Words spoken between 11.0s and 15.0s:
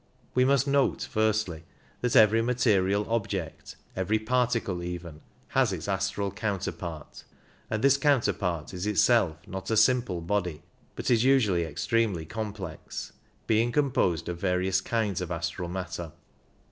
is usually extremely complex, being composed of various